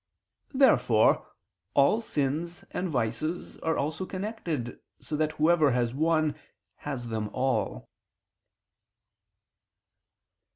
[0.55, 1.27] Therefore
[1.75, 6.33] all vices and sins are also connected so that whoever has one,
[6.77, 7.87] has them all.